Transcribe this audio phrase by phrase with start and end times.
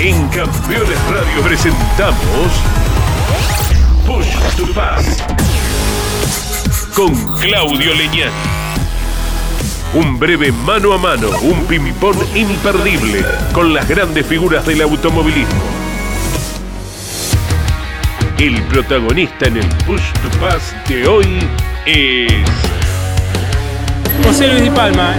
[0.00, 2.52] En Campeones Radio presentamos
[4.06, 5.22] Push to Pass
[6.94, 8.32] con Claudio Leñán.
[9.92, 13.22] Un breve mano a mano, un pimipón imperdible
[13.52, 15.62] con las grandes figuras del automovilismo.
[18.38, 21.38] El protagonista en el Push to Pass de hoy
[21.84, 22.32] es
[24.24, 25.14] José Luis Di Palma.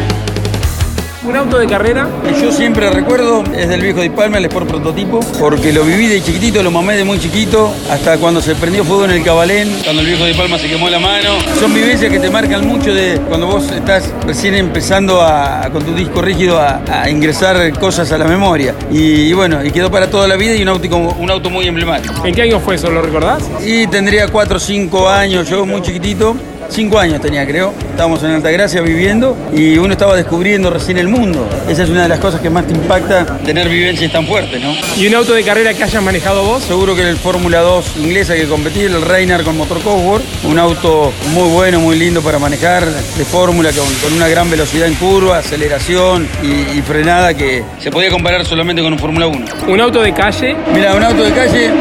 [1.28, 2.08] Un auto de carrera.
[2.24, 6.08] Que yo siempre recuerdo es del viejo Di Palma, el Sport Prototipo, porque lo viví
[6.08, 9.70] de chiquitito, lo mamé de muy chiquito, hasta cuando se prendió fuego en el Cabalén,
[9.84, 11.32] cuando el viejo Di Palma se quemó la mano.
[11.60, 15.94] Son vivencias que te marcan mucho de cuando vos estás recién empezando a, con tu
[15.94, 18.74] disco rígido a, a ingresar cosas a la memoria.
[18.90, 21.68] Y, y bueno, y quedó para toda la vida y un auto, un auto muy
[21.68, 22.26] emblemático.
[22.26, 22.90] ¿En qué año fue eso?
[22.90, 23.44] ¿Lo recordás?
[23.66, 26.38] Y tendría 4 o 5 años, yo muy chiquitito.
[26.70, 27.74] 5 años tenía, creo.
[27.90, 31.48] Estábamos en Altagracia viviendo y uno estaba descubriendo recién el mundo.
[31.68, 34.74] Esa es una de las cosas que más te impacta, tener vivencias tan fuertes, ¿no?
[34.98, 36.64] ¿Y un auto de carrera que hayas manejado vos?
[36.64, 41.12] Seguro que el Fórmula 2 inglesa que competí, el Reiner con motor Cosworth, un auto
[41.34, 45.40] muy bueno, muy lindo para manejar, de fórmula, con, con una gran velocidad en curva,
[45.40, 49.46] aceleración y, y frenada que se podía comparar solamente con un Fórmula 1.
[49.68, 50.56] Un auto de calle.
[50.74, 51.72] Mira, un auto de calle,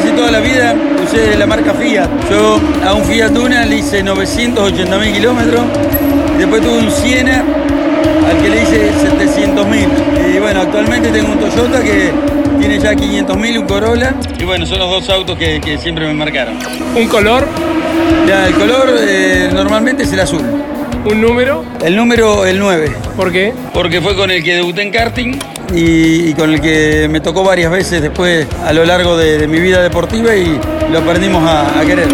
[0.00, 2.08] casi toda la vida usé la marca Fiat.
[2.30, 5.62] Yo a un Fiat Duna le hice 980 mil kilómetros,
[6.38, 7.42] después tuve un Siena
[8.30, 9.88] al que le hice 700 mil.
[10.32, 12.12] Y bueno, actualmente tengo un Toyota que
[12.60, 14.14] tiene ya 500 mil, un Corolla.
[14.38, 16.54] Y bueno, son los dos autos que, que siempre me marcaron.
[16.94, 17.48] Un color.
[18.28, 20.42] Ya, el color eh, normalmente es el azul.
[21.04, 21.64] Un número.
[21.84, 22.92] El número, el 9.
[23.16, 23.52] ¿Por qué?
[23.74, 25.38] Porque fue con el que debuté en karting
[25.74, 29.46] y, y con el que me tocó varias veces después a lo largo de, de
[29.46, 30.58] mi vida deportiva y
[30.90, 32.08] lo aprendimos a, a querer.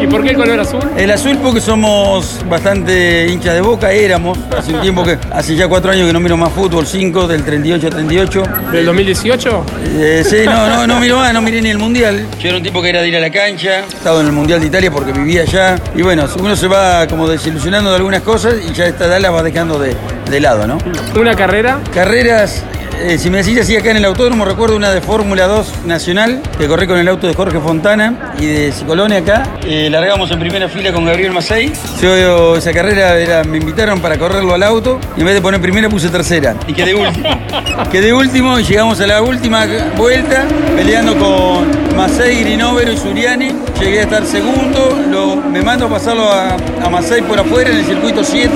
[0.00, 0.80] ¿Y por qué el color azul?
[0.98, 5.66] El azul porque somos bastante hinchas de boca, éramos, hace un tiempo que, hace ya
[5.66, 8.42] cuatro años que no miro más fútbol, 5 del 38 a 38.
[8.72, 9.64] ¿Del 2018?
[9.96, 12.26] Eh, sí, no, no, no miro más, no miré ni el mundial.
[12.38, 14.32] Yo era un tipo que era de ir a la cancha, he estado en el
[14.32, 15.76] mundial de Italia porque vivía allá.
[15.94, 19.32] Y bueno, uno se va como desilusionando de algunas cosas y ya esta edad las
[19.32, 19.94] va dejando de,
[20.30, 20.78] de lado, ¿no?
[21.18, 21.80] Una carrera.
[21.94, 22.62] Carreras,
[23.02, 26.40] eh, si me decís así acá en el autódromo, recuerdo una de Fórmula 2 Nacional,
[26.58, 29.42] que corrí con el auto de Jorge Fontana y de Cicolonia acá.
[29.64, 31.72] Eh, largamos en primera fila con Gabriel Macei.
[32.00, 35.60] Yo esa carrera era, me invitaron para correrlo al auto y en vez de poner
[35.60, 36.54] primera puse tercera.
[36.66, 37.28] Y quedé último.
[37.92, 39.66] quedé último y llegamos a la última
[39.96, 40.44] vuelta
[40.76, 43.52] peleando con Macei, Grinovero y Suriani.
[43.80, 47.78] Llegué a estar segundo, lo- me mando a pasarlo a, a Macei por afuera en
[47.78, 48.50] el circuito 7.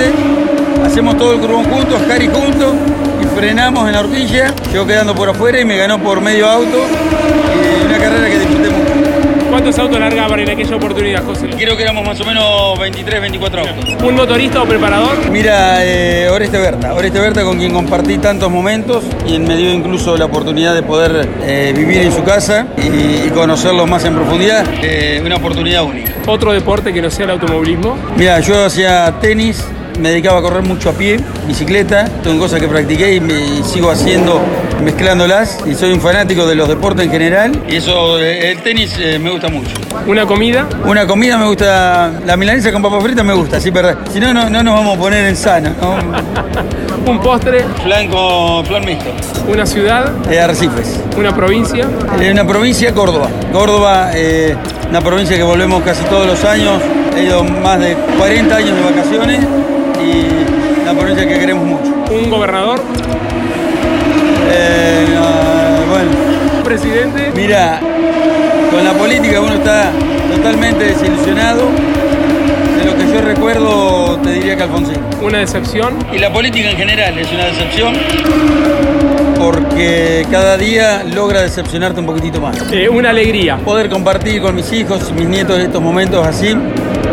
[0.88, 2.74] Hacemos todo el curbón juntos, Harry juntos
[3.22, 4.54] y frenamos en la horquilla.
[4.72, 6.78] Llegó quedando por afuera y me ganó por medio auto.
[6.78, 8.92] Y una carrera que disfruté mucho.
[9.50, 11.50] ¿Cuántos autos largaban en aquella oportunidad, José?
[11.50, 14.02] Creo que éramos más o menos 23, 24 autos.
[14.02, 15.30] ¿Un motorista o preparador?
[15.30, 20.16] Mira, eh, Oreste Berta, Oreste Berta con quien compartí tantos momentos y me dio incluso
[20.16, 24.64] la oportunidad de poder eh, vivir en su casa y, y conocerlo más en profundidad.
[24.82, 26.12] Eh, una oportunidad única.
[26.26, 27.96] ¿Otro deporte que no sea el automovilismo?
[28.16, 29.64] Mira, yo hacía tenis,
[29.98, 33.62] me dedicaba a correr mucho a pie, bicicleta, son cosas que practiqué y, me, y
[33.64, 34.40] sigo haciendo
[34.82, 38.94] mezclándolas y soy un fanático de los deportes en general y eso, eh, el tenis
[38.98, 39.70] eh, me gusta mucho.
[40.06, 40.68] ¿Una comida?
[40.84, 44.32] Una comida me gusta, la milanesa con papas fritas me gusta, sí, pero si no,
[44.32, 45.70] no, no nos vamos a poner en sano.
[45.80, 45.96] ¿no?
[47.10, 47.64] ¿Un postre?
[47.82, 49.10] Flan con flan mixto,
[49.48, 50.10] ¿Una ciudad?
[50.28, 51.00] de Arrecifes.
[51.16, 51.86] ¿Una provincia?
[52.30, 53.28] Una provincia, Córdoba.
[53.52, 54.54] Córdoba, eh,
[54.90, 56.82] una provincia que volvemos casi todos los años.
[57.16, 59.40] He ido más de 40 años de vacaciones
[60.02, 61.94] y una provincia que queremos mucho.
[62.10, 62.80] ¿Un gobernador?
[64.50, 66.10] Eh, no, bueno,
[66.58, 67.32] ¿Un presidente?
[67.34, 67.80] mira,
[68.70, 69.90] con la política uno está
[70.34, 71.62] totalmente desilusionado.
[72.78, 74.96] De lo que yo recuerdo, te diría que Alfonsín.
[75.20, 75.94] ¿Una decepción?
[76.12, 77.94] Y la política en general es una decepción
[79.38, 82.56] porque cada día logra decepcionarte un poquitito más.
[82.72, 83.56] Eh, ¿Una alegría?
[83.56, 86.48] Poder compartir con mis hijos y mis nietos estos momentos así,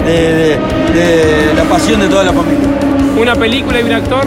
[0.06, 0.58] de, de-
[0.96, 2.68] de la pasión de toda la familia.
[3.20, 4.26] ¿Una película y un actor?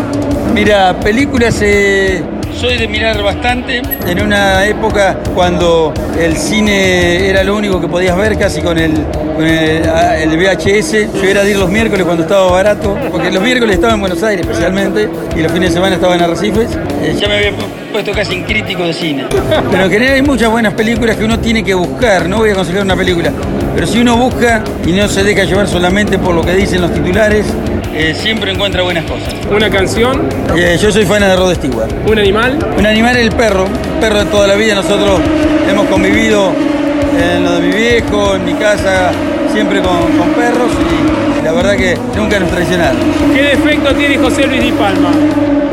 [0.55, 2.23] Mira, películas eh,
[2.59, 3.83] soy de mirar bastante.
[4.07, 8.93] En una época cuando el cine era lo único que podías ver, casi con el,
[9.37, 11.13] con el, ah, el VHS.
[11.15, 14.23] Yo era de ir los miércoles cuando estaba barato, porque los miércoles estaba en Buenos
[14.23, 16.71] Aires especialmente, y los fines de semana estaba en Arrecifes.
[17.03, 19.27] Eh, ya me había pu- puesto casi en crítico de cine.
[19.71, 22.27] Pero en general hay muchas buenas películas que uno tiene que buscar.
[22.29, 23.31] No voy a aconsejar una película,
[23.75, 26.93] pero si uno busca y no se deja llevar solamente por lo que dicen los
[26.93, 27.45] titulares,
[27.95, 29.35] eh, siempre encuentra buenas cosas.
[29.51, 30.29] ¿Una canción?
[30.57, 31.91] Eh, yo soy fan de Rod Stewart.
[32.07, 32.59] ¿Un animal?
[32.77, 33.67] Un animal es el perro,
[34.01, 34.75] perro de toda la vida.
[34.75, 35.21] Nosotros
[35.71, 36.53] hemos convivido
[37.21, 39.11] en lo de mi viejo, en mi casa.
[39.53, 40.71] siempre con, con perros
[41.41, 42.99] y la verdad que nunca nos traicionaron.
[43.35, 45.09] ¿Qué defecto tiene José Luis Di Palma?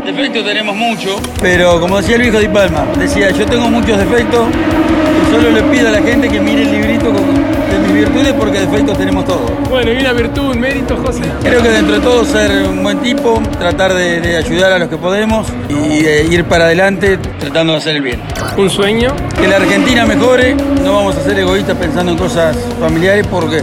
[0.04, 4.46] Defectos tenemos mucho, pero como decía el viejo Di Palma, decía, yo tengo muchos defectos,
[4.48, 7.45] y solo le pido a la gente que mire el librito con-
[7.86, 9.50] mis virtudes porque defectos tenemos todos.
[9.70, 11.22] Bueno, y una virtud, un mérito, José.
[11.42, 14.88] Creo que dentro de todo ser un buen tipo, tratar de, de ayudar a los
[14.88, 18.20] que podemos y eh, ir para adelante tratando de hacer el bien.
[18.56, 19.14] Un sueño.
[19.40, 23.62] Que la Argentina mejore, no vamos a ser egoístas pensando en cosas familiares porque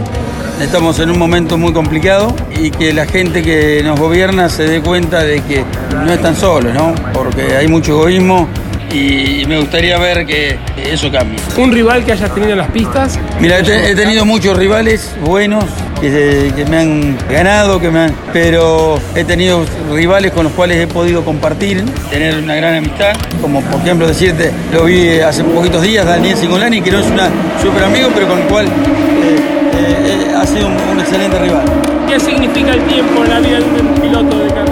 [0.60, 4.80] estamos en un momento muy complicado y que la gente que nos gobierna se dé
[4.80, 5.64] cuenta de que
[6.04, 6.94] no están solos, ¿no?
[7.12, 8.48] Porque hay mucho egoísmo
[8.94, 10.56] y me gustaría ver que
[10.90, 11.38] eso cambie.
[11.56, 13.18] Un rival que hayas tenido en las pistas.
[13.40, 15.64] Mira, he, te- he tenido muchos rivales buenos
[16.00, 20.78] que, que me han ganado, que me han, pero he tenido rivales con los cuales
[20.78, 23.12] he podido compartir, tener una gran amistad.
[23.40, 27.18] Como por ejemplo decirte, lo vi hace poquitos días, Daniel Singolani, que no es un
[27.62, 31.62] super amigo, pero con el cual eh, eh, eh, ha sido un, un excelente rival.
[32.08, 34.63] ¿Qué significa el tiempo en la vida de un piloto de carrera?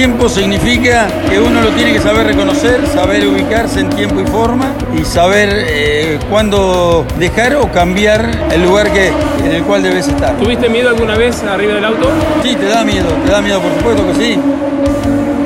[0.00, 4.72] Tiempo significa que uno lo tiene que saber reconocer, saber ubicarse en tiempo y forma
[4.98, 9.08] y saber eh, cuándo dejar o cambiar el lugar que,
[9.44, 10.38] en el cual debes estar.
[10.38, 12.08] ¿Tuviste miedo alguna vez arriba del auto?
[12.42, 14.40] Sí, te da miedo, te da miedo, por supuesto que sí.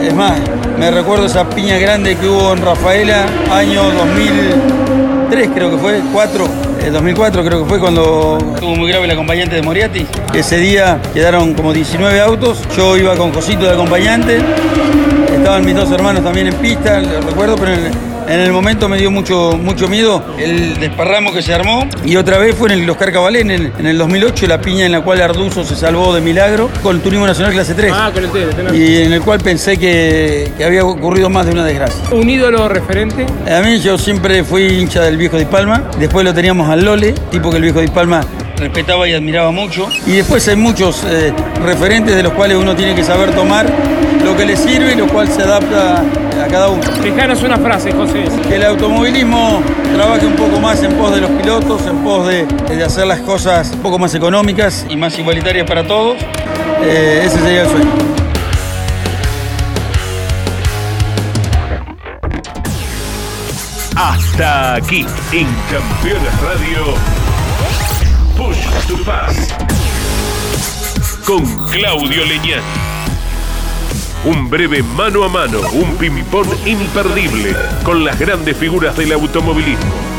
[0.06, 0.34] Es más,
[0.78, 6.48] me recuerdo esa piña grande que hubo en Rafaela, año 2003 creo que fue, 4,
[6.84, 10.06] eh, 2004 creo que fue cuando estuvo muy grave el acompañante de Moriarty.
[10.34, 14.38] Ese día quedaron como 19 autos, yo iba con Josito de acompañante,
[15.34, 17.92] estaban mis dos hermanos también en pista, lo recuerdo, pero en el,
[18.28, 21.86] en el momento me dio mucho, mucho miedo el desparramo que se armó.
[22.04, 24.86] Y otra vez fue en el Oscar Cabalé, en el, en el 2008, la piña
[24.86, 27.92] en la cual Arduzo se salvó de milagro con el Turismo Nacional Clase 3.
[27.94, 31.46] Ah, con el tele, tenés- Y en el cual pensé que, que había ocurrido más
[31.46, 32.00] de una desgracia.
[32.12, 33.26] Un ídolo referente.
[33.50, 37.12] A mí yo siempre fui hincha del viejo Di Palma, después lo teníamos al Lole,
[37.30, 38.22] tipo que el viejo Di Palma
[38.64, 39.88] respetaba y admiraba mucho.
[40.06, 41.32] Y después hay muchos eh,
[41.62, 43.66] referentes de los cuales uno tiene que saber tomar
[44.24, 46.82] lo que le sirve y lo cual se adapta a cada uno.
[47.02, 48.24] Dejanos una frase, José.
[48.48, 49.62] Que el automovilismo
[49.94, 53.20] trabaje un poco más en pos de los pilotos, en pos de, de hacer las
[53.20, 56.16] cosas un poco más económicas y más igualitarias para todos.
[56.82, 57.90] Eh, ese sería el sueño.
[63.94, 67.13] Hasta aquí en Campeones Radio.
[68.44, 69.54] Push to Pass.
[71.24, 72.62] Con Claudio Leñán.
[74.26, 80.13] Un breve mano a mano, un ping-pong imperdible con las grandes figuras del automovilismo.